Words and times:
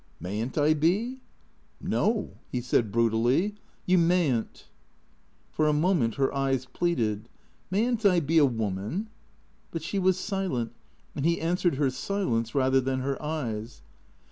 "Mayn't 0.19 0.57
I 0.57 0.73
be?" 0.73 1.19
*' 1.53 1.79
No," 1.79 2.31
he 2.51 2.59
said 2.59 2.91
brutally," 2.91 3.53
you 3.85 3.99
may 3.99 4.31
n't." 4.31 4.67
For 5.51 5.67
a 5.67 5.73
moment 5.73 6.15
her 6.15 6.33
eyes 6.33 6.65
pleaded:" 6.65 7.29
May 7.69 7.85
n't 7.87 8.03
I 8.07 8.19
be 8.19 8.39
a 8.39 8.45
woman?" 8.47 9.09
But 9.71 9.83
she 9.83 9.99
was 9.99 10.17
silent, 10.17 10.71
and 11.15 11.23
he 11.23 11.39
answered 11.39 11.75
her 11.75 11.91
silence 11.91 12.55
rather 12.55 12.81
than 12.81 13.01
her 13.01 13.21
eyes. 13.21 13.83